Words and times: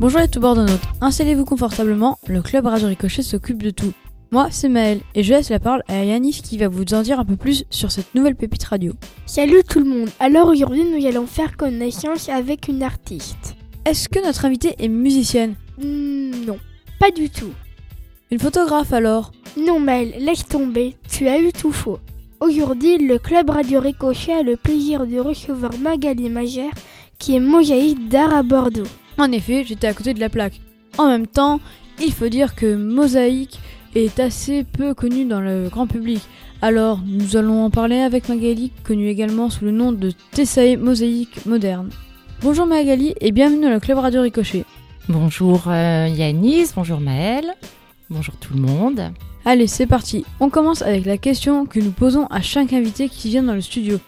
Bonjour 0.00 0.20
les 0.20 0.28
tout 0.28 0.38
bordonautes, 0.38 0.80
installez-vous 1.00 1.44
confortablement, 1.44 2.20
le 2.28 2.40
club 2.40 2.66
Radio 2.66 2.86
Ricochet 2.86 3.22
s'occupe 3.22 3.60
de 3.60 3.70
tout. 3.70 3.92
Moi, 4.30 4.46
c'est 4.52 4.68
Maël, 4.68 5.00
et 5.16 5.24
je 5.24 5.34
laisse 5.34 5.50
la 5.50 5.58
parole 5.58 5.82
à 5.88 6.04
Yannick 6.04 6.40
qui 6.40 6.56
va 6.56 6.68
vous 6.68 6.84
en 6.94 7.02
dire 7.02 7.18
un 7.18 7.24
peu 7.24 7.34
plus 7.34 7.64
sur 7.70 7.90
cette 7.90 8.14
nouvelle 8.14 8.36
pépite 8.36 8.62
radio. 8.62 8.92
Salut 9.26 9.64
tout 9.68 9.80
le 9.80 9.86
monde, 9.86 10.08
alors 10.20 10.50
aujourd'hui 10.50 10.84
nous 10.84 11.04
allons 11.04 11.26
faire 11.26 11.56
connaissance 11.56 12.28
avec 12.28 12.68
une 12.68 12.84
artiste. 12.84 13.56
Est-ce 13.84 14.08
que 14.08 14.24
notre 14.24 14.44
invitée 14.44 14.76
est 14.78 14.86
musicienne? 14.86 15.56
Hmm, 15.82 16.44
non, 16.46 16.58
pas 17.00 17.10
du 17.10 17.28
tout. 17.28 17.52
Une 18.30 18.38
photographe 18.38 18.92
alors? 18.92 19.32
Non 19.56 19.80
Maël, 19.80 20.14
laisse 20.20 20.46
tomber, 20.46 20.94
tu 21.10 21.26
as 21.26 21.40
eu 21.40 21.50
tout 21.50 21.72
faux. 21.72 21.98
Aujourd'hui, 22.38 22.98
le 22.98 23.18
club 23.18 23.50
Radio 23.50 23.80
Ricochet 23.80 24.32
a 24.32 24.42
le 24.44 24.56
plaisir 24.56 25.08
de 25.08 25.18
recevoir 25.18 25.76
Magali 25.82 26.30
Magère, 26.30 26.70
qui 27.18 27.34
est 27.34 27.40
mosaïque 27.40 28.08
d'art 28.08 28.32
à 28.32 28.44
Bordeaux. 28.44 28.86
En 29.18 29.32
effet, 29.32 29.64
j'étais 29.66 29.88
à 29.88 29.94
côté 29.94 30.14
de 30.14 30.20
la 30.20 30.28
plaque. 30.28 30.60
En 30.96 31.08
même 31.08 31.26
temps, 31.26 31.60
il 32.00 32.12
faut 32.12 32.28
dire 32.28 32.54
que 32.54 32.76
Mosaïque 32.76 33.58
est 33.96 34.20
assez 34.20 34.62
peu 34.62 34.94
connu 34.94 35.24
dans 35.24 35.40
le 35.40 35.68
grand 35.68 35.88
public. 35.88 36.20
Alors, 36.62 37.00
nous 37.04 37.36
allons 37.36 37.64
en 37.64 37.70
parler 37.70 37.98
avec 37.98 38.28
Magali, 38.28 38.70
connue 38.84 39.08
également 39.08 39.50
sous 39.50 39.64
le 39.64 39.72
nom 39.72 39.90
de 39.90 40.12
Tessae 40.30 40.76
Mosaïque 40.76 41.46
Moderne. 41.46 41.90
Bonjour 42.42 42.66
Magali 42.66 43.14
et 43.20 43.32
bienvenue 43.32 43.62
dans 43.62 43.70
le 43.70 43.80
Club 43.80 43.98
Radio 43.98 44.22
Ricochet. 44.22 44.64
Bonjour 45.08 45.64
euh, 45.66 46.06
Yanis, 46.08 46.68
bonjour 46.76 47.00
Maëlle, 47.00 47.54
bonjour 48.10 48.36
tout 48.36 48.54
le 48.54 48.60
monde. 48.60 49.12
Allez, 49.44 49.66
c'est 49.66 49.86
parti. 49.86 50.24
On 50.38 50.48
commence 50.48 50.82
avec 50.82 51.06
la 51.06 51.18
question 51.18 51.66
que 51.66 51.80
nous 51.80 51.90
posons 51.90 52.26
à 52.26 52.40
chaque 52.40 52.72
invité 52.72 53.08
qui 53.08 53.30
vient 53.30 53.42
dans 53.42 53.54
le 53.54 53.62
studio. 53.62 53.98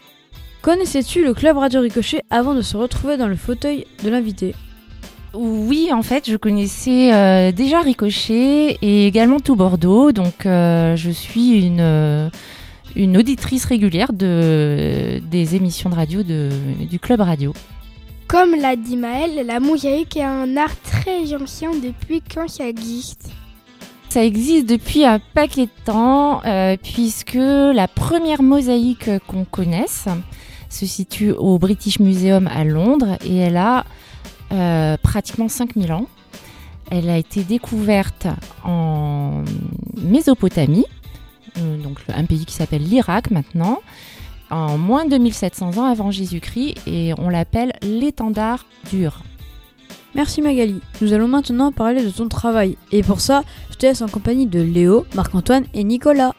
Connaissais-tu 0.62 1.24
le 1.24 1.34
Club 1.34 1.56
Radio 1.56 1.80
Ricochet 1.80 2.22
avant 2.30 2.54
de 2.54 2.62
se 2.62 2.76
retrouver 2.76 3.16
dans 3.16 3.28
le 3.28 3.36
fauteuil 3.36 3.86
de 4.04 4.10
l'invité? 4.10 4.54
Oui, 5.32 5.90
en 5.92 6.02
fait, 6.02 6.28
je 6.28 6.36
connaissais 6.36 7.14
euh, 7.14 7.52
déjà 7.52 7.80
Ricochet 7.80 8.78
et 8.82 9.06
également 9.06 9.38
tout 9.38 9.54
Bordeaux, 9.54 10.10
donc 10.10 10.44
euh, 10.44 10.96
je 10.96 11.10
suis 11.10 11.64
une, 11.64 11.80
euh, 11.80 12.28
une 12.96 13.16
auditrice 13.16 13.64
régulière 13.64 14.12
de, 14.12 15.20
des 15.30 15.54
émissions 15.54 15.88
de 15.88 15.94
radio 15.94 16.24
de, 16.24 16.48
du 16.80 16.98
Club 16.98 17.20
Radio. 17.20 17.52
Comme 18.26 18.56
l'a 18.56 18.74
dit 18.74 18.96
Maël, 18.96 19.46
la 19.46 19.60
mosaïque 19.60 20.16
est 20.16 20.24
un 20.24 20.56
art 20.56 20.80
très 20.82 21.32
ancien 21.34 21.70
depuis 21.72 22.22
quand 22.22 22.48
ça 22.48 22.68
existe? 22.68 23.30
Ça 24.08 24.24
existe 24.24 24.68
depuis 24.68 25.04
un 25.04 25.20
paquet 25.34 25.66
de 25.66 25.84
temps, 25.84 26.40
euh, 26.44 26.76
puisque 26.82 27.34
la 27.34 27.86
première 27.86 28.42
mosaïque 28.42 29.08
qu'on 29.28 29.44
connaisse 29.44 30.06
se 30.68 30.86
situe 30.86 31.30
au 31.30 31.58
British 31.60 32.00
Museum 32.00 32.48
à 32.48 32.64
Londres 32.64 33.16
et 33.24 33.36
elle 33.36 33.56
a 33.56 33.84
euh, 34.52 34.96
pratiquement 34.96 35.48
5000 35.48 35.92
ans. 35.92 36.06
Elle 36.90 37.08
a 37.08 37.16
été 37.16 37.44
découverte 37.44 38.26
en 38.64 39.44
Mésopotamie, 39.96 40.86
euh, 41.58 41.76
donc 41.78 41.98
un 42.08 42.24
pays 42.24 42.44
qui 42.44 42.54
s'appelle 42.54 42.82
l'Irak 42.82 43.30
maintenant, 43.30 43.80
en 44.50 44.76
moins 44.76 45.04
de 45.04 45.10
2700 45.10 45.78
ans 45.78 45.84
avant 45.84 46.10
Jésus-Christ 46.10 46.74
et 46.86 47.12
on 47.18 47.28
l'appelle 47.28 47.72
l'étendard 47.82 48.66
dur. 48.90 49.22
Merci 50.16 50.42
Magali. 50.42 50.80
Nous 51.00 51.12
allons 51.12 51.28
maintenant 51.28 51.70
parler 51.70 52.04
de 52.04 52.10
ton 52.10 52.28
travail. 52.28 52.76
Et 52.90 53.02
pour 53.02 53.20
ça, 53.20 53.44
je 53.70 53.76
te 53.76 53.86
laisse 53.86 54.02
en 54.02 54.08
compagnie 54.08 54.46
de 54.46 54.60
Léo, 54.60 55.06
Marc-Antoine 55.14 55.66
et 55.72 55.84
Nicolas. 55.84 56.32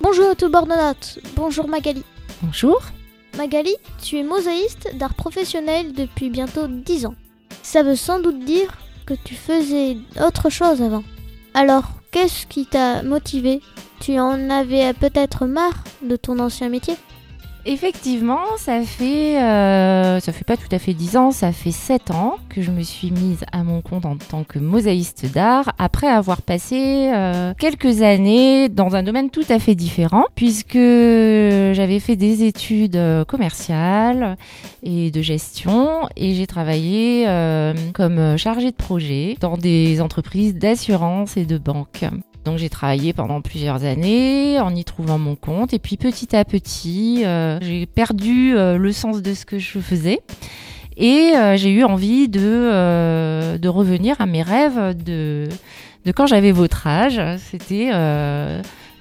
Bonjour 0.00 0.36
tout 0.36 0.48
bordonautes, 0.48 1.18
bonjour 1.34 1.68
Magali. 1.68 2.04
Bonjour. 2.42 2.80
Magali, 3.36 3.74
tu 4.02 4.16
es 4.16 4.22
mosaïste 4.22 4.94
d'art 4.96 5.14
professionnel 5.14 5.92
depuis 5.92 6.30
bientôt 6.30 6.66
10 6.68 7.06
ans. 7.06 7.14
Ça 7.62 7.82
veut 7.82 7.96
sans 7.96 8.20
doute 8.20 8.44
dire 8.44 8.68
que 9.06 9.14
tu 9.14 9.34
faisais 9.34 9.96
autre 10.24 10.50
chose 10.50 10.82
avant. 10.82 11.04
Alors, 11.54 11.84
qu'est-ce 12.10 12.46
qui 12.46 12.66
t'a 12.66 13.02
motivé? 13.02 13.60
Tu 14.00 14.18
en 14.18 14.50
avais 14.50 14.92
peut-être 14.94 15.46
marre 15.46 15.84
de 16.02 16.16
ton 16.16 16.38
ancien 16.38 16.68
métier? 16.68 16.96
Effectivement, 17.66 18.56
ça 18.56 18.80
fait, 18.82 19.38
euh, 19.42 20.18
ça 20.18 20.32
fait 20.32 20.44
pas 20.44 20.56
tout 20.56 20.68
à 20.72 20.78
fait 20.78 20.94
10 20.94 21.16
ans, 21.18 21.30
ça 21.30 21.52
fait 21.52 21.72
7 21.72 22.10
ans 22.10 22.36
que 22.48 22.62
je 22.62 22.70
me 22.70 22.82
suis 22.82 23.10
mise 23.10 23.44
à 23.52 23.62
mon 23.64 23.82
compte 23.82 24.06
en 24.06 24.16
tant 24.16 24.44
que 24.44 24.58
mosaïste 24.58 25.30
d'art, 25.30 25.72
après 25.78 26.06
avoir 26.06 26.40
passé 26.40 27.10
euh, 27.12 27.52
quelques 27.58 28.00
années 28.00 28.70
dans 28.70 28.96
un 28.96 29.02
domaine 29.02 29.28
tout 29.28 29.44
à 29.50 29.58
fait 29.58 29.74
différent, 29.74 30.24
puisque 30.34 30.72
j'avais 30.72 32.00
fait 32.00 32.16
des 32.16 32.44
études 32.44 32.96
euh, 32.96 33.26
commerciales 33.26 34.38
et 34.82 35.10
de 35.10 35.20
gestion, 35.20 36.08
et 36.16 36.34
j'ai 36.34 36.46
travaillé 36.46 37.26
euh, 37.28 37.74
comme 37.92 38.38
chargée 38.38 38.70
de 38.70 38.76
projet 38.76 39.36
dans 39.38 39.58
des 39.58 40.00
entreprises 40.00 40.54
d'assurance 40.54 41.36
et 41.36 41.44
de 41.44 41.58
banque. 41.58 42.06
Donc 42.44 42.58
j'ai 42.58 42.70
travaillé 42.70 43.12
pendant 43.12 43.42
plusieurs 43.42 43.84
années 43.84 44.58
en 44.60 44.74
y 44.74 44.84
trouvant 44.84 45.18
mon 45.18 45.36
compte. 45.36 45.74
Et 45.74 45.78
puis 45.78 45.96
petit 45.96 46.34
à 46.34 46.44
petit 46.44 47.22
euh, 47.24 47.58
j'ai 47.60 47.86
perdu 47.86 48.56
euh, 48.56 48.78
le 48.78 48.92
sens 48.92 49.22
de 49.22 49.34
ce 49.34 49.44
que 49.44 49.58
je 49.58 49.78
faisais. 49.78 50.20
Et 50.96 51.32
euh, 51.36 51.56
j'ai 51.56 51.70
eu 51.70 51.84
envie 51.84 52.28
de, 52.28 53.68
revenir 53.68 54.20
à 54.20 54.26
mes 54.26 54.42
rêves 54.42 54.96
de, 54.96 55.48
de 56.04 56.12
quand 56.12 56.26
j'avais 56.26 56.52
votre 56.52 56.86
âge. 56.86 57.20
C'était 57.38 57.90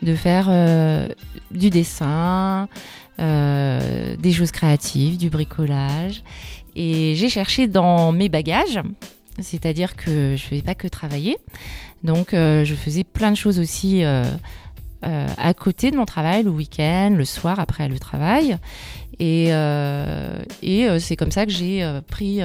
de 0.01 0.16
faire 0.16 0.50
du 1.51 1.69
dessin, 1.69 2.67
des 3.17 4.31
choses 4.31 4.51
créatives, 4.51 5.17
du 5.17 5.29
bricolage. 5.29 6.23
Et 6.75 7.16
j'ai 7.16 7.29
cherché 7.29 7.67
dans 7.67 8.11
mes 8.11 8.29
bagages, 8.29 8.79
c'est-à-dire 9.41 9.95
que 9.95 10.35
je 10.35 10.44
ne 10.44 10.50
faisais 10.50 10.61
pas 10.61 10.75
que 10.75 10.88
travailler. 10.88 11.38
Donc 12.03 12.33
euh, 12.33 12.63
je 12.63 12.75
faisais 12.75 13.03
plein 13.03 13.31
de 13.31 13.38
choses 13.38 13.59
aussi 13.59 14.03
euh, 14.03 14.23
euh, 15.05 15.27
à 15.38 15.53
côté 15.53 15.91
de 15.91 15.97
mon 15.97 16.05
travail, 16.05 16.44
le 16.44 16.50
week-end, 16.50 17.13
le 17.16 17.25
soir 17.25 17.59
après 17.59 17.88
le 17.88 18.00
travail. 18.00 18.57
Et, 19.19 19.51
c'est 21.00 21.16
comme 21.17 21.31
ça 21.31 21.45
que 21.45 21.51
j'ai 21.51 21.85
pris 22.07 22.39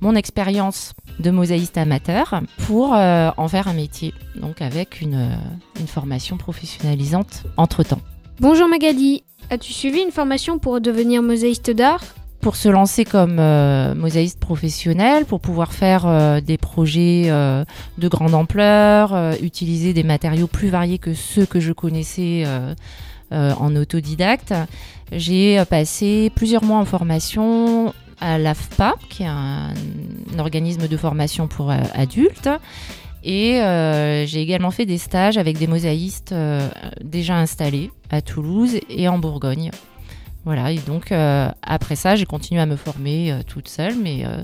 mon 0.00 0.16
expérience 0.16 0.92
de 1.20 1.30
mosaïste 1.30 1.78
amateur 1.78 2.40
pour 2.66 2.94
en 2.94 3.48
faire 3.48 3.68
un 3.68 3.74
métier, 3.74 4.12
donc 4.34 4.60
avec 4.60 5.00
une, 5.00 5.38
une 5.78 5.86
formation 5.86 6.36
professionnalisante 6.36 7.44
entre-temps. 7.56 8.00
Bonjour 8.40 8.66
Magali, 8.66 9.22
as-tu 9.50 9.72
suivi 9.72 10.00
une 10.00 10.10
formation 10.10 10.58
pour 10.58 10.80
devenir 10.80 11.22
mosaïste 11.22 11.70
d'art? 11.70 12.02
Pour 12.40 12.56
se 12.56 12.68
lancer 12.68 13.04
comme 13.04 13.38
euh, 13.38 13.94
mosaïste 13.94 14.40
professionnel, 14.40 15.26
pour 15.26 15.40
pouvoir 15.40 15.72
faire 15.72 16.06
euh, 16.06 16.40
des 16.40 16.56
projets 16.56 17.24
euh, 17.26 17.64
de 17.98 18.08
grande 18.08 18.34
ampleur, 18.34 19.34
utiliser 19.42 19.92
des 19.92 20.02
matériaux 20.02 20.46
plus 20.46 20.68
variés 20.68 20.98
que 20.98 21.14
ceux 21.14 21.46
que 21.46 21.60
je 21.60 21.72
connaissais 21.72 22.44
en 23.32 23.76
autodidacte. 23.76 24.54
J'ai 25.12 25.62
passé 25.68 26.30
plusieurs 26.34 26.64
mois 26.64 26.78
en 26.78 26.84
formation 26.84 27.92
à 28.20 28.38
l'AFPA, 28.38 28.94
qui 29.08 29.22
est 29.22 29.26
un, 29.26 29.72
organisme 30.38 30.88
de 30.88 30.96
formation 30.96 31.46
pour 31.46 31.70
adultes. 31.70 32.48
Et 33.22 33.60
j'ai 34.26 34.40
également 34.40 34.70
fait 34.70 34.86
des 34.86 34.98
stages 34.98 35.38
avec 35.38 35.58
des 35.58 35.66
mosaïstes 35.66 36.34
déjà 37.02 37.36
installés 37.36 37.90
à 38.10 38.22
Toulouse 38.22 38.78
et 38.88 39.08
en 39.08 39.18
Bourgogne. 39.18 39.70
Voilà, 40.46 40.72
et 40.72 40.78
donc 40.78 41.12
euh, 41.12 41.50
après 41.62 41.96
ça, 41.96 42.16
j'ai 42.16 42.24
continué 42.24 42.60
à 42.62 42.66
me 42.66 42.76
former 42.76 43.30
euh, 43.30 43.42
toute 43.46 43.68
seule, 43.68 43.94
mais 43.96 44.24
euh, 44.24 44.42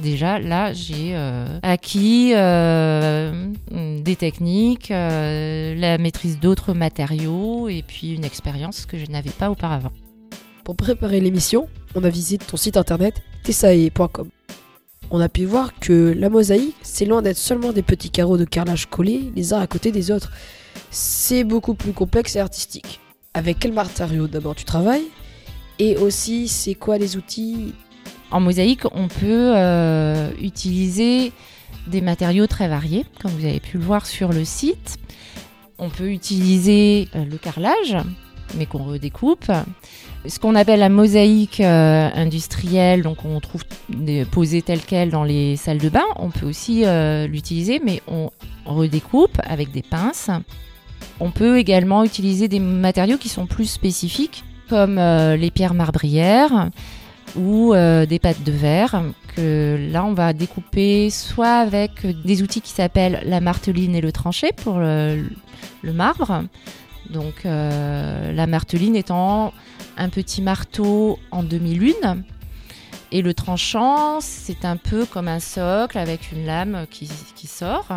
déjà 0.00 0.38
là, 0.38 0.72
j'ai 0.72 1.16
acquis 1.62 2.30
des 2.30 4.16
techniques, 4.16 4.90
la 4.90 5.98
maîtrise 5.98 6.38
d'autres 6.38 6.72
matériaux 6.72 7.68
et 7.68 7.82
puis 7.82 8.14
une 8.14 8.24
expérience 8.24 8.86
que 8.86 8.96
je 8.96 9.06
n'avais 9.06 9.30
pas 9.30 9.50
auparavant. 9.50 9.92
Pour 10.62 10.76
préparer 10.76 11.20
l'émission, 11.20 11.68
on 11.94 12.04
a 12.04 12.08
visité 12.08 12.44
ton 12.46 12.56
site 12.56 12.76
internet 12.76 13.20
tessae.com. 13.42 14.28
On 15.10 15.20
a 15.20 15.28
pu 15.28 15.44
voir 15.44 15.78
que 15.78 16.14
la 16.16 16.30
mosaïque, 16.30 16.76
c'est 16.82 17.04
loin 17.04 17.22
d'être 17.22 17.36
seulement 17.36 17.72
des 17.72 17.82
petits 17.82 18.10
carreaux 18.10 18.38
de 18.38 18.44
carrelage 18.44 18.86
collés 18.86 19.30
les 19.36 19.52
uns 19.52 19.60
à 19.60 19.66
côté 19.66 19.92
des 19.92 20.10
autres. 20.10 20.32
C'est 20.90 21.44
beaucoup 21.44 21.74
plus 21.74 21.92
complexe 21.92 22.36
et 22.36 22.40
artistique. 22.40 23.00
Avec 23.34 23.58
quel 23.58 23.72
matériau 23.72 24.28
d'abord 24.28 24.54
tu 24.54 24.64
travailles? 24.64 25.04
Et 25.78 25.96
aussi, 25.96 26.48
c'est 26.48 26.74
quoi 26.74 26.98
les 26.98 27.16
outils 27.16 27.74
En 28.30 28.40
mosaïque, 28.40 28.84
on 28.92 29.08
peut 29.08 29.52
euh, 29.56 30.30
utiliser 30.40 31.32
des 31.88 32.00
matériaux 32.00 32.46
très 32.46 32.68
variés, 32.68 33.04
comme 33.20 33.32
vous 33.32 33.44
avez 33.44 33.60
pu 33.60 33.78
le 33.78 33.84
voir 33.84 34.06
sur 34.06 34.32
le 34.32 34.44
site. 34.44 34.98
On 35.78 35.90
peut 35.90 36.10
utiliser 36.10 37.08
euh, 37.16 37.24
le 37.24 37.36
carrelage, 37.38 37.96
mais 38.56 38.66
qu'on 38.66 38.84
redécoupe. 38.84 39.50
Ce 40.26 40.38
qu'on 40.38 40.54
appelle 40.54 40.78
la 40.78 40.88
mosaïque 40.88 41.60
euh, 41.60 42.08
industrielle, 42.14 43.02
donc 43.02 43.24
on 43.24 43.40
trouve 43.40 43.64
posée 44.30 44.62
telle 44.62 44.80
quelle 44.80 45.10
dans 45.10 45.24
les 45.24 45.56
salles 45.56 45.78
de 45.78 45.88
bain. 45.88 46.04
On 46.16 46.30
peut 46.30 46.46
aussi 46.46 46.84
l'utiliser, 47.28 47.80
mais 47.84 48.00
on 48.06 48.30
redécoupe 48.64 49.38
avec 49.44 49.72
des 49.72 49.82
pinces. 49.82 50.30
On 51.20 51.30
peut 51.30 51.58
également 51.58 52.04
utiliser 52.04 52.48
des 52.48 52.60
matériaux 52.60 53.18
qui 53.18 53.28
sont 53.28 53.46
plus 53.46 53.66
spécifiques, 53.66 54.44
comme 54.68 54.98
euh, 54.98 55.36
les 55.36 55.50
pierres 55.50 55.74
marbrières, 55.74 56.70
ou 57.36 57.74
euh, 57.74 58.06
des 58.06 58.18
pâtes 58.18 58.42
de 58.44 58.52
verre 58.52 59.02
que 59.34 59.76
là 59.90 60.04
on 60.04 60.12
va 60.12 60.32
découper 60.32 61.10
soit 61.10 61.56
avec 61.56 62.06
des 62.24 62.42
outils 62.42 62.60
qui 62.60 62.70
s'appellent 62.70 63.20
la 63.24 63.40
marteline 63.40 63.94
et 63.96 64.00
le 64.00 64.12
tranché 64.12 64.50
pour 64.52 64.78
le, 64.78 65.24
marbre. 65.82 66.44
Donc 67.10 67.44
euh, 67.44 68.32
la 68.32 68.46
marteline 68.46 68.94
étant 68.94 69.52
un 69.96 70.08
petit 70.08 70.42
marteau 70.42 71.18
en 71.32 71.42
demi-lune 71.42 72.22
et 73.10 73.22
le 73.22 73.34
tranchant 73.34 74.20
c'est 74.20 74.64
un 74.64 74.76
peu 74.76 75.04
comme 75.04 75.26
un 75.26 75.40
socle 75.40 75.98
avec 75.98 76.30
une 76.30 76.46
lame 76.46 76.86
qui 76.88 77.46
sort 77.46 77.88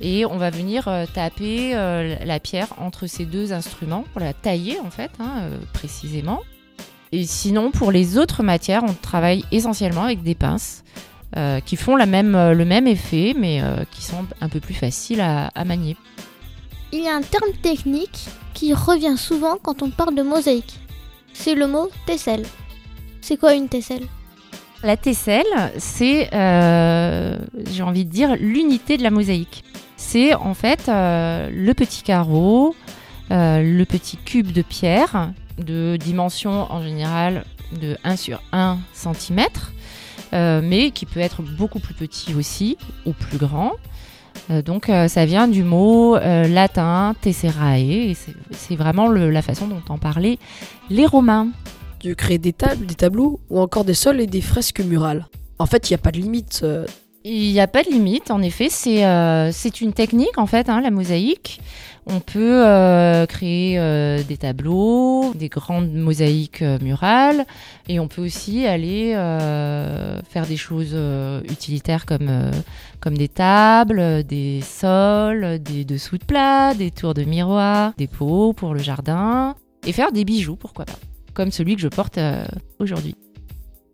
et 0.00 0.24
on 0.26 0.36
va 0.36 0.50
venir 0.50 0.88
euh, 0.88 1.06
taper 1.12 1.72
euh, 1.74 2.16
la 2.24 2.40
pierre 2.40 2.68
entre 2.78 3.06
ces 3.06 3.24
deux 3.24 3.52
instruments 3.52 4.04
pour 4.12 4.20
la 4.20 4.32
tailler 4.32 4.78
en 4.80 4.90
fait 4.90 5.10
hein, 5.20 5.40
euh, 5.42 5.58
précisément. 5.72 6.40
Et 7.12 7.24
sinon 7.24 7.70
pour 7.70 7.90
les 7.90 8.18
autres 8.18 8.42
matières 8.42 8.82
on 8.84 8.94
travaille 8.94 9.44
essentiellement 9.50 10.04
avec 10.04 10.22
des 10.22 10.34
pinces 10.34 10.84
euh, 11.36 11.60
qui 11.60 11.76
font 11.76 11.96
la 11.96 12.06
même, 12.06 12.32
le 12.32 12.64
même 12.64 12.86
effet 12.86 13.34
mais 13.36 13.62
euh, 13.62 13.84
qui 13.90 14.02
sont 14.02 14.24
un 14.40 14.48
peu 14.48 14.60
plus 14.60 14.74
faciles 14.74 15.20
à, 15.20 15.48
à 15.48 15.64
manier. 15.64 15.96
Il 16.92 17.02
y 17.02 17.08
a 17.08 17.14
un 17.14 17.22
terme 17.22 17.52
technique 17.62 18.26
qui 18.54 18.72
revient 18.74 19.16
souvent 19.16 19.58
quand 19.62 19.82
on 19.82 19.90
parle 19.90 20.14
de 20.14 20.22
mosaïque. 20.22 20.78
C'est 21.32 21.54
le 21.54 21.66
mot 21.66 21.90
tesselle. 22.06 22.44
C'est 23.20 23.36
quoi 23.36 23.54
une 23.54 23.68
tesselle? 23.68 24.06
La 24.82 24.96
tesselle, 24.96 25.44
c'est, 25.76 26.32
euh, 26.32 27.36
j'ai 27.70 27.82
envie 27.82 28.04
de 28.04 28.10
dire, 28.10 28.36
l'unité 28.36 28.96
de 28.96 29.02
la 29.02 29.10
mosaïque. 29.10 29.64
C'est 29.98 30.32
en 30.32 30.54
fait 30.54 30.88
euh, 30.88 31.50
le 31.52 31.74
petit 31.74 32.02
carreau, 32.02 32.74
euh, 33.32 33.60
le 33.60 33.84
petit 33.84 34.16
cube 34.16 34.52
de 34.52 34.62
pierre 34.62 35.32
de 35.58 35.96
dimension 35.96 36.72
en 36.72 36.82
général 36.82 37.44
de 37.78 37.96
1 38.04 38.14
sur 38.16 38.40
1 38.52 38.78
cm, 38.92 39.40
euh, 40.32 40.60
mais 40.62 40.92
qui 40.92 41.04
peut 41.04 41.18
être 41.18 41.42
beaucoup 41.42 41.80
plus 41.80 41.94
petit 41.94 42.32
aussi 42.34 42.78
ou 43.04 43.12
plus 43.12 43.36
grand. 43.36 43.72
Donc 44.64 44.86
ça 45.08 45.26
vient 45.26 45.48
du 45.48 45.64
mot 45.64 46.16
latin 46.16 47.14
tesserae, 47.20 48.14
c'est 48.52 48.76
vraiment 48.76 49.10
la 49.10 49.42
façon 49.42 49.66
dont 49.66 49.82
en 49.88 49.98
parlaient 49.98 50.38
les 50.88 51.04
Romains. 51.06 51.48
Tu 51.98 52.14
crées 52.14 52.38
des 52.38 52.52
tables, 52.52 52.86
des 52.86 52.94
tableaux 52.94 53.40
ou 53.50 53.60
encore 53.60 53.84
des 53.84 53.94
sols 53.94 54.20
et 54.20 54.26
des 54.28 54.40
fresques 54.40 54.80
murales. 54.80 55.26
En 55.58 55.66
fait, 55.66 55.90
il 55.90 55.92
n'y 55.92 55.96
a 55.96 55.98
pas 55.98 56.12
de 56.12 56.18
limite. 56.18 56.64
Il 57.30 57.52
n'y 57.52 57.60
a 57.60 57.66
pas 57.66 57.82
de 57.82 57.90
limite, 57.90 58.30
en 58.30 58.40
effet, 58.40 58.68
c'est 58.70 59.04
euh, 59.04 59.52
une 59.82 59.92
technique 59.92 60.38
en 60.38 60.46
fait, 60.46 60.70
hein, 60.70 60.80
la 60.80 60.90
mosaïque. 60.90 61.60
On 62.06 62.20
peut 62.20 62.66
euh, 62.66 63.26
créer 63.26 63.78
euh, 63.78 64.22
des 64.22 64.38
tableaux, 64.38 65.34
des 65.34 65.50
grandes 65.50 65.92
mosaïques 65.92 66.62
murales, 66.80 67.44
et 67.86 68.00
on 68.00 68.08
peut 68.08 68.22
aussi 68.24 68.66
aller 68.66 69.12
faire 69.12 70.46
des 70.46 70.56
choses 70.56 70.96
utilitaires 71.50 72.06
comme, 72.06 72.30
comme 73.00 73.18
des 73.18 73.28
tables, 73.28 74.24
des 74.24 74.62
sols, 74.62 75.58
des 75.58 75.84
dessous 75.84 76.16
de 76.16 76.24
plats, 76.24 76.72
des 76.72 76.90
tours 76.90 77.12
de 77.12 77.24
miroir, 77.24 77.92
des 77.98 78.06
pots 78.06 78.54
pour 78.54 78.72
le 78.72 78.80
jardin, 78.80 79.54
et 79.86 79.92
faire 79.92 80.12
des 80.12 80.24
bijoux, 80.24 80.56
pourquoi 80.56 80.86
pas, 80.86 80.98
comme 81.34 81.50
celui 81.50 81.76
que 81.76 81.82
je 81.82 81.88
porte 81.88 82.18
aujourd'hui. 82.78 83.16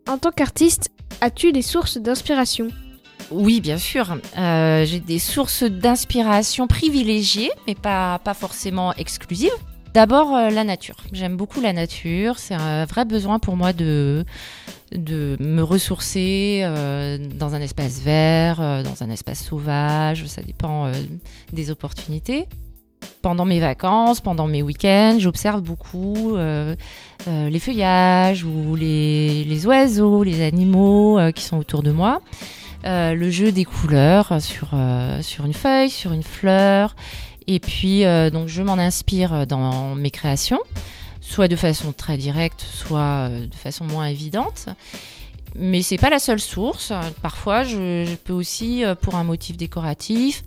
En 0.08 0.19
tant 0.19 0.31
qu'artiste, 0.31 0.92
as-tu 1.20 1.50
des 1.50 1.62
sources 1.62 1.98
d'inspiration? 1.98 2.69
Oui, 3.31 3.61
bien 3.61 3.78
sûr. 3.78 4.16
Euh, 4.38 4.84
J'ai 4.84 5.00
des 5.00 5.19
sources 5.19 5.64
d'inspiration 5.64 6.66
privilégiées, 6.66 7.50
mais 7.66 7.75
pas, 7.75 8.19
pas 8.19 8.34
forcément 8.34 8.93
exclusives. 8.94 9.50
D'abord, 9.94 10.34
euh, 10.34 10.50
la 10.50 10.64
nature. 10.64 10.96
J'aime 11.12 11.37
beaucoup 11.37 11.61
la 11.61 11.72
nature. 11.72 12.38
C'est 12.38 12.55
un 12.55 12.84
vrai 12.84 13.05
besoin 13.05 13.38
pour 13.38 13.56
moi 13.56 13.72
de, 13.72 14.25
de 14.93 15.37
me 15.40 15.62
ressourcer 15.62 16.61
euh, 16.64 17.19
dans 17.38 17.55
un 17.55 17.61
espace 17.61 18.00
vert, 18.00 18.58
dans 18.58 19.02
un 19.02 19.11
espace 19.11 19.43
sauvage. 19.44 20.26
Ça 20.26 20.43
dépend 20.43 20.90
des 21.52 21.70
opportunités. 21.70 22.46
Pendant 23.22 23.44
mes 23.44 23.60
vacances, 23.60 24.20
pendant 24.20 24.46
mes 24.46 24.62
week-ends, 24.62 25.17
j'observe 25.19 25.62
beaucoup 25.62 26.37
les 27.26 27.58
feuillages 27.58 28.44
ou 28.44 28.75
les, 28.76 29.44
les 29.44 29.67
oiseaux, 29.67 30.25
les 30.25 30.43
animaux 30.43 31.19
qui 31.34 31.43
sont 31.43 31.58
autour 31.58 31.82
de 31.82 31.90
moi. 31.90 32.20
Euh, 32.84 33.14
le 33.14 33.31
jeu 33.31 33.50
des 33.50 33.64
couleurs 33.64 34.42
sur, 34.42 34.70
euh, 34.75 35.22
sur 35.22 35.46
une 35.46 35.54
feuille, 35.54 35.88
sur 35.88 36.12
une 36.12 36.22
fleur. 36.22 36.94
Et 37.46 37.58
puis, 37.58 38.04
euh, 38.04 38.28
donc, 38.31 38.48
je 38.48 38.62
m'en 38.62 38.75
inspire 38.75 39.46
dans 39.46 39.94
mes 39.94 40.10
créations, 40.10 40.60
soit 41.20 41.48
de 41.48 41.56
façon 41.56 41.92
très 41.92 42.19
directe, 42.19 42.60
soit 42.60 43.28
euh, 43.28 43.46
de 43.46 43.54
façon 43.54 43.84
moins 43.84 44.06
évidente. 44.06 44.66
Mais 45.56 45.81
c'est 45.81 45.98
pas 45.98 46.10
la 46.10 46.19
seule 46.19 46.40
source. 46.40 46.92
Parfois, 47.22 47.62
je, 47.64 48.12
peux 48.16 48.32
aussi, 48.32 48.82
pour 49.00 49.14
un 49.14 49.25
motif 49.25 49.56
décoratif, 49.56 50.42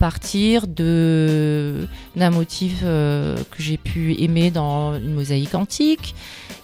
partir 0.00 0.66
de 0.66 1.86
d'un 2.16 2.30
motif 2.30 2.80
que 2.82 3.36
j'ai 3.58 3.76
pu 3.76 4.20
aimer 4.20 4.50
dans 4.50 4.96
une 4.96 5.14
mosaïque 5.14 5.54
antique 5.54 6.16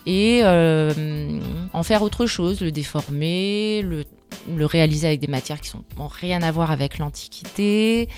et 0.06 0.42
en 0.44 1.82
faire 1.84 2.02
autre 2.02 2.26
chose, 2.26 2.62
le 2.62 2.72
déformer, 2.72 3.82
le 3.82 4.04
le 4.54 4.66
réaliser 4.66 5.06
avec 5.06 5.20
des 5.20 5.26
matières 5.26 5.60
qui 5.60 5.68
sont 5.68 5.84
n'ont 5.98 6.08
rien 6.08 6.42
à 6.42 6.50
voir 6.50 6.70
avec 6.70 6.98
l'Antiquité, 6.98 8.08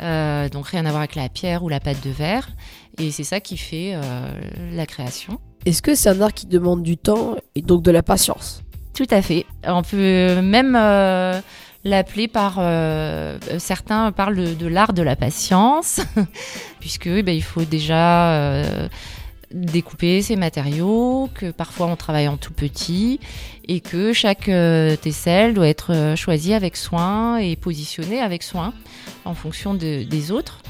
euh, 0.00 0.48
donc 0.48 0.68
rien 0.68 0.86
à 0.86 0.90
voir 0.90 1.00
avec 1.00 1.14
la 1.14 1.28
pierre 1.28 1.62
ou 1.62 1.68
la 1.68 1.80
pâte 1.80 2.04
de 2.04 2.10
verre. 2.10 2.48
Et 2.98 3.10
c'est 3.10 3.24
ça 3.24 3.40
qui 3.40 3.56
fait 3.56 3.92
euh, 3.94 4.32
la 4.72 4.86
création. 4.86 5.40
Est-ce 5.66 5.82
que 5.82 5.94
c'est 5.94 6.08
un 6.08 6.20
art 6.20 6.32
qui 6.32 6.46
demande 6.46 6.82
du 6.82 6.96
temps 6.96 7.36
et 7.54 7.62
donc 7.62 7.82
de 7.82 7.90
la 7.90 8.02
patience? 8.02 8.62
Tout 8.94 9.06
à 9.10 9.22
fait. 9.22 9.46
On 9.64 9.82
peut 9.82 10.40
même 10.42 10.76
euh, 10.76 11.40
l'appeler 11.84 12.28
par 12.28 12.54
certains 13.58 14.12
parlent 14.12 14.36
de, 14.36 14.54
de 14.54 14.66
l'art 14.66 14.92
de 14.92 15.02
la 15.02 15.16
patience, 15.16 16.00
puisque 16.80 17.06
eh 17.06 17.22
ben, 17.22 17.34
il 17.34 17.42
faut 17.42 17.64
déjà 17.64 18.88
découper 19.52 20.22
ces 20.22 20.36
matériaux, 20.36 21.28
que 21.34 21.50
parfois 21.50 21.86
on 21.86 21.96
travaille 21.96 22.28
en 22.28 22.36
tout 22.36 22.52
petit 22.52 23.20
et 23.66 23.80
que 23.80 24.12
chaque 24.12 24.48
euh, 24.48 24.96
tesselle 24.96 25.54
doit 25.54 25.68
être 25.68 25.92
euh, 25.92 26.16
choisie 26.16 26.54
avec 26.54 26.76
soin 26.76 27.38
et 27.38 27.56
positionnée 27.56 28.20
avec 28.20 28.42
soin 28.42 28.72
en 29.24 29.34
fonction 29.34 29.74
de- 29.74 30.04
des 30.04 30.30
autres. 30.30 30.60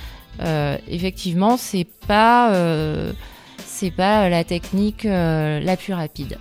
Euh, 0.42 0.76
effectivement, 0.88 1.56
c'est 1.56 1.86
pas 2.06 2.52
pas 3.96 4.28
la 4.28 4.44
technique 4.44 5.04
la 5.04 5.76
plus 5.78 5.94
rapide. 5.94 6.36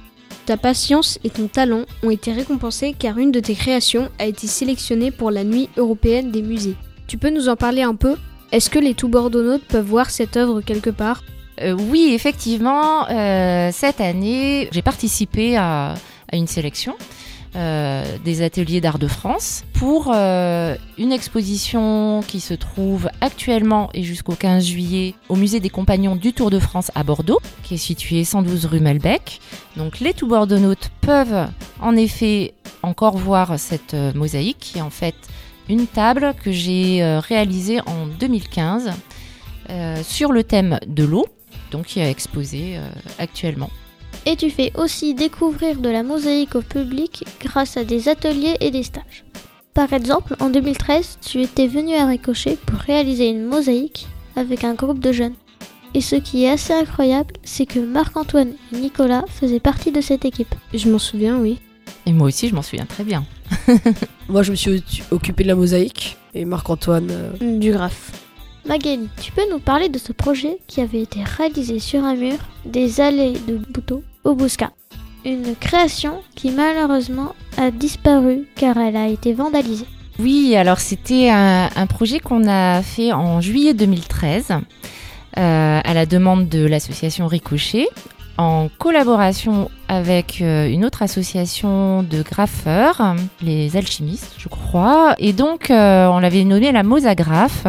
Ta 0.45 0.57
patience 0.57 1.19
et 1.23 1.29
ton 1.29 1.47
talent 1.47 1.85
ont 2.03 2.09
été 2.09 2.33
récompensés 2.33 2.93
car 2.97 3.17
une 3.17 3.31
de 3.31 3.39
tes 3.39 3.55
créations 3.55 4.09
a 4.19 4.25
été 4.25 4.45
sélectionnée 4.47 5.11
pour 5.11 5.31
la 5.31 5.43
Nuit 5.45 5.69
européenne 5.77 6.31
des 6.31 6.41
musées. 6.41 6.75
Tu 7.07 7.17
peux 7.17 7.29
nous 7.29 7.47
en 7.47 7.55
parler 7.55 7.81
un 7.81 7.95
peu? 7.95 8.15
Est-ce 8.51 8.69
que 8.69 8.79
les 8.79 8.93
tout 8.93 9.07
bordonautes 9.07 9.63
peuvent 9.63 9.85
voir 9.85 10.09
cette 10.09 10.35
œuvre 10.35 10.59
quelque 10.61 10.89
part? 10.89 11.23
Euh, 11.61 11.73
oui, 11.73 12.11
effectivement, 12.13 13.07
euh, 13.09 13.69
cette 13.73 14.01
année, 14.01 14.69
j'ai 14.71 14.81
participé 14.81 15.57
à, 15.57 15.95
à 16.31 16.35
une 16.35 16.47
sélection 16.47 16.95
euh, 17.55 18.05
des 18.23 18.43
ateliers 18.43 18.79
d'art 18.79 18.99
de 18.99 19.07
France 19.07 19.63
pour 19.73 20.11
euh, 20.13 20.75
une 20.99 21.11
exposition 21.11 22.21
qui 22.27 22.41
se 22.41 22.53
trouve 22.53 23.09
actuellement 23.21 23.89
et 23.95 24.03
jusqu'au 24.03 24.33
15 24.33 24.63
juillet 24.67 25.15
au 25.29 25.35
musée 25.35 25.59
des 25.59 25.71
Compagnons 25.71 26.15
du 26.15 26.31
Tour 26.31 26.51
de 26.51 26.59
France 26.59 26.91
à 26.93 27.03
Bordeaux, 27.03 27.39
qui 27.63 27.73
est 27.73 27.77
situé 27.77 28.23
112 28.23 28.67
rue 28.67 28.79
Melbec. 28.79 29.41
Donc 29.77 29.99
les 29.99 30.13
tout 30.13 30.27
bordonautes 30.27 30.91
peuvent 31.01 31.47
en 31.81 31.95
effet 31.95 32.53
encore 32.83 33.17
voir 33.17 33.57
cette 33.57 33.95
euh, 33.95 34.13
mosaïque 34.13 34.59
qui 34.59 34.77
est 34.77 34.81
en 34.81 34.91
fait 34.91 35.15
une 35.69 35.87
table 35.87 36.35
que 36.43 36.51
j'ai 36.51 37.03
réalisée 37.27 37.79
en 37.81 38.05
2015 38.19 38.91
euh, 39.71 40.01
sur 40.03 40.31
le 40.31 40.43
thème 40.43 40.79
de 40.87 41.03
l'eau 41.03 41.27
donc 41.71 41.85
qui 41.87 41.99
est 41.99 42.09
exposé 42.09 42.77
euh, 42.77 42.81
actuellement. 43.17 43.69
Et 44.25 44.35
tu 44.35 44.49
fais 44.49 44.71
aussi 44.77 45.13
découvrir 45.13 45.77
de 45.79 45.89
la 45.89 46.03
mosaïque 46.03 46.55
au 46.55 46.61
public 46.61 47.23
grâce 47.41 47.77
à 47.77 47.83
des 47.83 48.09
ateliers 48.09 48.55
et 48.59 48.71
des 48.71 48.83
stages. 48.83 49.23
Par 49.73 49.93
exemple, 49.93 50.35
en 50.39 50.49
2013, 50.49 51.19
tu 51.25 51.41
étais 51.41 51.67
venu 51.67 51.93
à 51.95 52.05
Ricochet 52.05 52.57
pour 52.65 52.79
réaliser 52.79 53.29
une 53.29 53.45
mosaïque 53.45 54.07
avec 54.35 54.63
un 54.63 54.73
groupe 54.73 54.99
de 54.99 55.11
jeunes. 55.11 55.35
Et 55.93 56.01
ce 56.01 56.15
qui 56.15 56.43
est 56.43 56.51
assez 56.51 56.73
incroyable, 56.73 57.33
c'est 57.43 57.65
que 57.65 57.79
Marc-Antoine 57.79 58.51
et 58.73 58.77
Nicolas 58.77 59.23
faisaient 59.27 59.59
partie 59.59 59.91
de 59.91 60.01
cette 60.01 60.25
équipe. 60.25 60.53
Je 60.73 60.89
m'en 60.89 60.99
souviens, 60.99 61.37
oui. 61.37 61.59
Et 62.05 62.11
moi 62.13 62.27
aussi, 62.27 62.47
je 62.49 62.55
m'en 62.55 62.61
souviens 62.61 62.85
très 62.85 63.03
bien. 63.03 63.25
Moi, 64.29 64.43
je 64.43 64.51
me 64.51 64.55
suis 64.55 64.83
occupé 65.11 65.43
de 65.43 65.47
la 65.47 65.55
mosaïque 65.55 66.17
et 66.35 66.45
Marc-Antoine. 66.45 67.07
euh, 67.09 67.57
Du 67.59 67.71
graphe. 67.71 68.11
Magali, 68.65 69.09
tu 69.21 69.31
peux 69.31 69.49
nous 69.51 69.59
parler 69.59 69.89
de 69.89 69.97
ce 69.97 70.11
projet 70.11 70.57
qui 70.67 70.81
avait 70.81 71.01
été 71.01 71.23
réalisé 71.23 71.79
sur 71.79 72.03
un 72.03 72.15
mur 72.15 72.37
des 72.65 73.01
allées 73.01 73.37
de 73.47 73.57
Bouteau 73.57 74.03
au 74.23 74.35
Bouscat 74.35 74.71
Une 75.25 75.55
création 75.55 76.21
qui 76.35 76.51
malheureusement 76.51 77.35
a 77.57 77.71
disparu 77.71 78.47
car 78.55 78.77
elle 78.77 78.95
a 78.95 79.07
été 79.07 79.33
vandalisée. 79.33 79.87
Oui, 80.19 80.55
alors 80.55 80.79
c'était 80.79 81.29
un, 81.29 81.69
un 81.75 81.87
projet 81.87 82.19
qu'on 82.19 82.47
a 82.47 82.81
fait 82.81 83.13
en 83.13 83.41
juillet 83.41 83.73
2013 83.73 84.51
euh, 84.51 85.79
à 85.83 85.93
la 85.93 86.05
demande 86.05 86.49
de 86.49 86.65
l'association 86.65 87.27
Ricochet 87.27 87.87
en 88.39 88.69
collaboration 88.77 89.69
avec 89.89 90.41
euh, 90.41 90.69
une 90.69 90.85
autre 90.85 91.01
association 91.01 92.03
de 92.03 92.21
graffeurs, 92.21 93.15
les 93.41 93.75
alchimistes, 93.75 94.33
je 94.37 94.47
crois. 94.47 95.13
Et 95.17 95.33
donc, 95.33 95.69
euh, 95.69 96.07
on 96.07 96.19
l'avait 96.19 96.45
nommé 96.45 96.71
la 96.71 96.83
Mosagraphe 96.83 97.67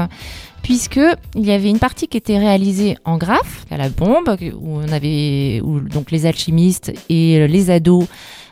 puisque 0.63 1.01
il 1.35 1.45
y 1.45 1.53
avait 1.53 1.69
une 1.69 1.79
partie 1.79 2.09
qui 2.09 2.17
était 2.17 2.39
réalisée 2.39 2.97
en 3.05 3.17
graphe 3.17 3.65
à 3.71 3.77
la 3.77 3.89
bombe 3.89 4.37
où 4.61 4.79
on 4.79 4.93
avait 4.93 5.61
où, 5.63 5.81
donc 5.81 6.11
les 6.11 6.27
alchimistes 6.27 6.93
et 7.09 7.47
les 7.47 7.71
ados 7.71 8.07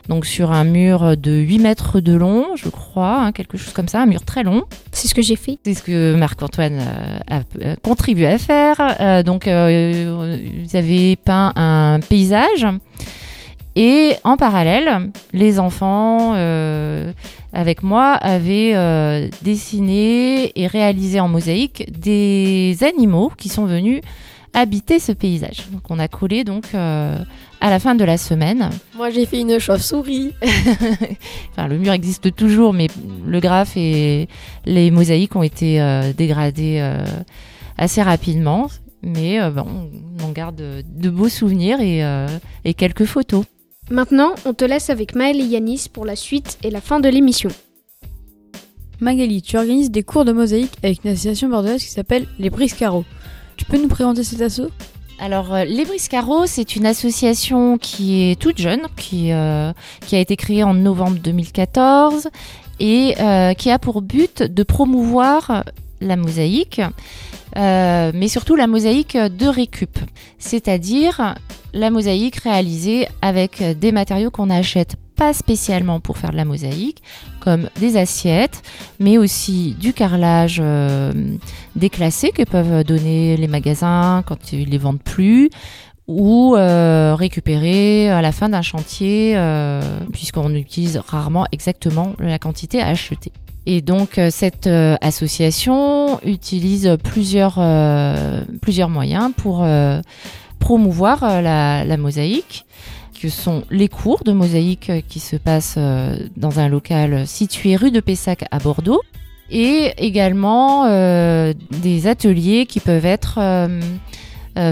donc 0.09 0.25
sur 0.25 0.51
un 0.51 0.63
mur 0.63 1.15
de 1.15 1.31
8 1.31 1.59
mètres 1.59 1.99
de 1.99 2.13
long, 2.13 2.55
je 2.55 2.67
crois, 2.67 3.21
hein, 3.21 3.31
quelque 3.31 3.57
chose 3.57 3.73
comme 3.73 3.87
ça, 3.87 4.01
un 4.01 4.05
mur 4.07 4.25
très 4.25 4.41
long. 4.41 4.63
C'est 4.91 5.07
ce 5.07 5.13
que 5.13 5.21
j'ai 5.21 5.35
fait. 5.35 5.59
C'est 5.63 5.75
ce 5.75 5.83
que 5.83 6.15
Marc-Antoine 6.15 6.79
euh, 6.79 7.19
a, 7.29 7.37
a 7.37 7.75
contribué 7.75 8.25
à 8.25 8.39
faire. 8.39 8.75
Euh, 8.99 9.21
donc, 9.21 9.47
euh, 9.47 10.39
vous 10.63 10.75
avez 10.75 11.15
peint 11.15 11.53
un 11.55 11.99
paysage. 11.99 12.65
Et 13.75 14.15
en 14.23 14.35
parallèle, 14.35 15.11
les 15.31 15.59
enfants, 15.59 16.33
euh, 16.35 17.11
avec 17.53 17.83
moi, 17.83 18.13
avaient 18.13 18.73
euh, 18.75 19.29
dessiné 19.41 20.51
et 20.59 20.67
réalisé 20.67 21.19
en 21.19 21.27
mosaïque 21.27 21.89
des 21.97 22.77
animaux 22.81 23.31
qui 23.37 23.47
sont 23.47 23.65
venus 23.65 24.01
habiter 24.53 24.99
ce 24.99 25.11
paysage. 25.11 25.69
Donc, 25.71 25.81
on 25.89 25.99
a 25.99 26.07
collé 26.07 26.43
donc 26.43 26.65
euh, 26.73 27.17
à 27.61 27.69
la 27.69 27.79
fin 27.79 27.95
de 27.95 28.03
la 28.03 28.17
semaine. 28.17 28.69
Moi, 28.95 29.09
j'ai 29.09 29.25
fait 29.25 29.41
une 29.41 29.59
chauve-souris. 29.59 30.33
enfin, 31.51 31.67
le 31.67 31.77
mur 31.77 31.93
existe 31.93 32.35
toujours, 32.35 32.73
mais 32.73 32.87
le 33.25 33.39
graphe 33.39 33.75
et 33.75 34.27
les 34.65 34.91
mosaïques 34.91 35.35
ont 35.35 35.43
été 35.43 35.81
euh, 35.81 36.13
dégradés 36.13 36.79
euh, 36.79 37.05
assez 37.77 38.01
rapidement. 38.01 38.67
Mais 39.01 39.39
bon, 39.51 39.89
on 40.19 40.25
en 40.25 40.31
garde 40.31 40.57
de 40.57 41.09
beaux 41.09 41.29
souvenirs 41.29 41.79
et, 41.79 42.03
et 42.65 42.73
quelques 42.73 43.05
photos. 43.05 43.45
Maintenant, 43.91 44.35
on 44.45 44.53
te 44.53 44.63
laisse 44.65 44.91
avec 44.91 45.15
Maël 45.15 45.41
et 45.41 45.43
Yanis 45.43 45.87
pour 45.91 46.05
la 46.05 46.15
suite 46.15 46.59
et 46.63 46.69
la 46.69 46.79
fin 46.79 46.99
de 46.99 47.09
l'émission. 47.09 47.49
Magali, 48.99 49.41
tu 49.41 49.57
organises 49.57 49.89
des 49.89 50.03
cours 50.03 50.25
de 50.25 50.31
mosaïque 50.31 50.73
avec 50.83 51.03
une 51.03 51.11
association 51.11 51.49
bordelaise 51.49 51.81
qui 51.81 51.89
s'appelle 51.89 52.27
les 52.37 52.51
Briscarots. 52.51 53.05
Tu 53.57 53.65
peux 53.65 53.81
nous 53.81 53.87
présenter 53.87 54.23
cet 54.23 54.41
assaut 54.41 54.69
Alors, 55.19 55.55
euh, 55.55 55.63
les 55.63 55.85
Briscarots, 55.85 56.45
c'est 56.45 56.75
une 56.75 56.85
association 56.85 57.79
qui 57.79 58.29
est 58.29 58.39
toute 58.39 58.59
jeune, 58.59 58.81
qui, 58.95 59.31
euh, 59.31 59.73
qui 60.05 60.15
a 60.15 60.19
été 60.19 60.35
créée 60.35 60.63
en 60.63 60.75
novembre 60.75 61.17
2014 61.23 62.29
et 62.79 63.15
euh, 63.19 63.53
qui 63.53 63.71
a 63.71 63.79
pour 63.79 64.03
but 64.03 64.43
de 64.43 64.63
promouvoir 64.63 65.63
la 66.01 66.15
mosaïque, 66.15 66.81
euh, 67.57 68.11
mais 68.13 68.27
surtout 68.27 68.55
la 68.55 68.67
mosaïque 68.67 69.17
de 69.17 69.47
récup, 69.47 69.97
c'est-à-dire 70.37 71.35
la 71.73 71.89
mosaïque 71.89 72.37
réalisée 72.37 73.07
avec 73.21 73.63
des 73.79 73.91
matériaux 73.91 74.31
qu'on 74.31 74.49
achète 74.49 74.95
pas 75.15 75.33
spécialement 75.33 75.99
pour 75.99 76.17
faire 76.17 76.31
de 76.31 76.37
la 76.37 76.45
mosaïque, 76.45 77.03
comme 77.39 77.69
des 77.79 77.97
assiettes, 77.97 78.61
mais 78.99 79.17
aussi 79.17 79.75
du 79.79 79.93
carrelage 79.93 80.59
euh, 80.63 81.11
déclassé 81.75 82.31
que 82.31 82.43
peuvent 82.43 82.83
donner 82.83 83.35
les 83.35 83.47
magasins 83.47 84.23
quand 84.25 84.53
ils 84.53 84.69
les 84.69 84.77
vendent 84.77 85.01
plus, 85.01 85.49
ou 86.07 86.55
euh, 86.55 87.13
récupérer 87.15 88.09
à 88.09 88.21
la 88.21 88.31
fin 88.31 88.49
d'un 88.49 88.61
chantier, 88.61 89.37
puisqu'on 90.13 90.55
utilise 90.55 91.01
rarement 91.05 91.45
exactement 91.51 92.13
la 92.19 92.39
quantité 92.39 92.81
achetée. 92.81 93.33
Et 93.65 93.81
donc 93.81 94.17
euh, 94.17 94.29
cette 94.31 94.67
euh, 94.67 94.95
association 95.01 96.19
utilise 96.25 96.97
plusieurs, 97.03 97.55
euh, 97.59 98.41
moyens 98.89 99.31
pour 99.35 99.67
promouvoir 100.59 101.41
la, 101.41 101.83
la 101.85 101.97
mosaïque, 101.97 102.65
que 103.21 103.29
sont 103.29 103.63
les 103.69 103.89
cours 103.89 104.23
de 104.23 104.31
mosaïque 104.31 104.91
qui 105.07 105.19
se 105.19 105.35
passent 105.35 105.79
dans 106.37 106.59
un 106.59 106.67
local 106.69 107.27
situé 107.27 107.75
rue 107.75 107.91
de 107.91 107.99
Pessac 107.99 108.45
à 108.51 108.59
Bordeaux, 108.59 109.01
et 109.49 109.93
également 109.97 110.85
des 110.85 112.07
ateliers 112.07 112.65
qui 112.65 112.79
peuvent 112.79 113.05
être 113.05 113.39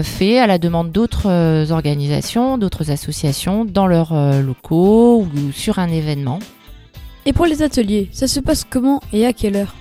faits 0.02 0.38
à 0.38 0.46
la 0.46 0.58
demande 0.58 0.92
d'autres 0.92 1.70
organisations, 1.72 2.56
d'autres 2.58 2.90
associations 2.90 3.64
dans 3.64 3.86
leurs 3.86 4.14
locaux 4.40 5.22
ou 5.22 5.52
sur 5.52 5.78
un 5.78 5.88
événement. 5.88 6.38
Et 7.28 7.34
pour 7.34 7.44
les 7.44 7.60
ateliers, 7.60 8.08
ça 8.10 8.26
se 8.26 8.40
passe 8.40 8.64
comment 8.64 9.02
et 9.12 9.26
à 9.26 9.34
quelle 9.34 9.56
heure? 9.56 9.74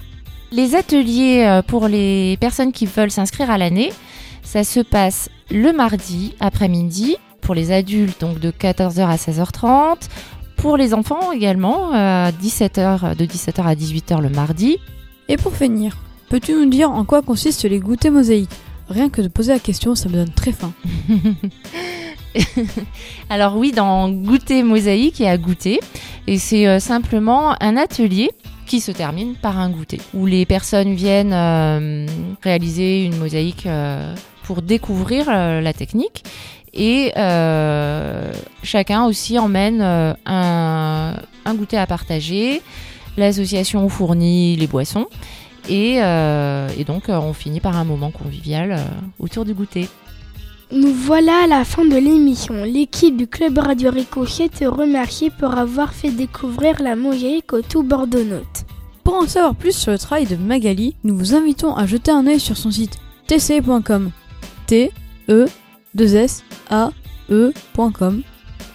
Les 0.51 0.75
ateliers 0.75 1.45
euh, 1.47 1.61
pour 1.61 1.87
les 1.87 2.35
personnes 2.41 2.73
qui 2.73 2.85
veulent 2.85 3.09
s'inscrire 3.09 3.49
à 3.49 3.57
l'année, 3.57 3.93
ça 4.43 4.65
se 4.65 4.81
passe 4.81 5.29
le 5.49 5.71
mardi 5.71 6.35
après-midi 6.41 7.15
pour 7.39 7.55
les 7.55 7.71
adultes, 7.71 8.19
donc 8.19 8.41
de 8.41 8.51
14h 8.51 8.99
à 9.07 9.15
16h30. 9.15 10.09
Pour 10.57 10.75
les 10.75 10.93
enfants 10.93 11.31
également, 11.31 11.93
euh, 11.93 12.27
à 12.27 12.31
17h, 12.31 13.15
de 13.15 13.25
17h 13.25 13.61
à 13.63 13.75
18h 13.75 14.19
le 14.19 14.29
mardi. 14.29 14.77
Et 15.29 15.37
pour 15.37 15.55
finir, 15.55 15.95
peux-tu 16.27 16.51
nous 16.51 16.65
dire 16.65 16.91
en 16.91 17.05
quoi 17.05 17.21
consistent 17.21 17.63
les 17.63 17.79
goûters 17.79 18.11
mosaïques? 18.11 18.51
Rien 18.89 19.09
que 19.09 19.21
de 19.21 19.29
poser 19.29 19.53
la 19.53 19.59
question, 19.59 19.95
ça 19.95 20.09
me 20.09 20.15
donne 20.15 20.33
très 20.33 20.51
faim. 20.51 20.73
Alors 23.29 23.57
oui, 23.57 23.71
dans 23.71 24.09
goûter 24.09 24.63
mosaïque, 24.63 25.19
y 25.19 25.27
a 25.27 25.37
goûter. 25.37 25.79
Et 26.27 26.37
c'est 26.37 26.67
euh, 26.67 26.79
simplement 26.79 27.55
un 27.61 27.77
atelier 27.77 28.31
qui 28.65 28.81
se 28.81 28.91
termine 28.91 29.35
par 29.35 29.57
un 29.57 29.69
goûter, 29.69 30.01
où 30.13 30.25
les 30.25 30.45
personnes 30.45 30.93
viennent 30.93 31.33
euh, 31.33 32.05
réaliser 32.41 33.05
une 33.05 33.17
mosaïque 33.17 33.65
euh, 33.65 34.13
pour 34.43 34.61
découvrir 34.61 35.27
la 35.27 35.73
technique. 35.73 36.23
Et 36.73 37.11
chacun 38.63 39.05
aussi 39.05 39.39
emmène 39.39 39.81
un, 39.81 41.15
goûter 41.55 41.77
à 41.77 41.87
partager. 41.87 42.61
L'association 43.17 43.87
fournit 43.89 44.55
les 44.55 44.67
boissons. 44.67 45.07
Et, 45.67 45.95
et 45.95 46.83
donc, 46.85 47.05
on 47.09 47.33
finit 47.33 47.59
par 47.59 47.75
un 47.75 47.83
moment 47.83 48.11
convivial 48.11 48.79
autour 49.19 49.43
du 49.43 49.53
goûter. 49.53 49.89
Nous 50.69 50.93
voilà 50.93 51.43
à 51.45 51.47
la 51.47 51.63
fin 51.63 51.85
de 51.85 51.95
l'émission. 51.95 52.65
L'équipe 52.65 53.15
du 53.15 53.25
Club 53.25 53.57
Radio 53.57 53.89
Ricochet 53.89 54.49
te 54.49 54.65
remercie 54.65 55.29
pour 55.29 55.57
avoir 55.57 55.93
fait 55.93 56.11
découvrir 56.11 56.81
la 56.81 56.97
mosaïque 56.97 57.53
au 57.53 57.61
tout 57.61 57.83
Bordeaux-Note. 57.83 58.65
Pour 59.05 59.13
en 59.13 59.27
savoir 59.27 59.55
plus 59.55 59.71
sur 59.71 59.93
le 59.93 59.97
travail 59.97 60.25
de 60.25 60.35
Magali, 60.35 60.95
nous 61.05 61.17
vous 61.17 61.33
invitons 61.33 61.73
à 61.73 61.85
jeter 61.85 62.11
un 62.11 62.27
œil 62.27 62.41
sur 62.41 62.57
son 62.57 62.71
site 62.71 62.99
tce.com. 63.27 64.11
T 64.65 64.91
E 65.29 65.45
2 65.95 66.15
S 66.17 66.43
A 66.69 66.91
E.com. 67.31 68.21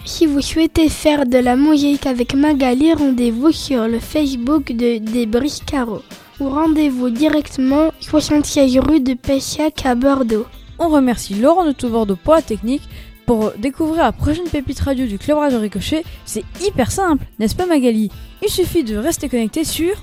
Si 0.07 0.25
vous 0.25 0.41
souhaitez 0.41 0.89
faire 0.89 1.27
de 1.27 1.37
la 1.37 1.57
mosaïque 1.57 2.07
avec 2.07 2.35
Magali, 2.35 2.95
rendez-vous 2.95 3.53
sur 3.53 3.87
le 3.87 3.99
Facebook 3.99 4.73
de 4.73 4.97
Des 4.97 5.27
Briscarots 5.27 6.03
ou 6.41 6.49
rendez-vous 6.49 7.11
directement 7.11 7.93
76 8.01 8.79
rue 8.79 9.01
de 9.01 9.13
Pessac 9.13 9.85
à 9.85 9.95
Bordeaux. 9.95 10.47
On 10.79 10.89
remercie 10.89 11.35
Laurent 11.35 11.65
de 11.65 11.73
Tout 11.73 11.89
Bordeaux 11.89 12.17
pour 12.17 12.35
la 12.35 12.43
technique. 12.43 12.83
Pour 13.27 13.53
découvrir 13.53 14.03
la 14.03 14.13
prochaine 14.13 14.49
pépite 14.49 14.81
radio 14.81 15.07
du 15.07 15.19
Club 15.19 15.39
Radio 15.39 15.61
Ricochet, 15.61 16.03
c'est 16.25 16.45
hyper 16.65 16.91
simple, 16.91 17.25
n'est-ce 17.39 17.55
pas 17.55 17.67
Magali? 17.67 18.11
Il 18.43 18.49
suffit 18.49 18.83
de 18.83 18.97
rester 18.97 19.29
connecté 19.29 19.65
sur 19.65 19.95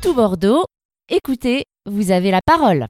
Tout 0.00 0.14
Bordeaux, 0.14 0.64
écoutez, 1.08 1.64
vous 1.90 2.10
avez 2.12 2.30
la 2.30 2.40
parole. 2.46 2.82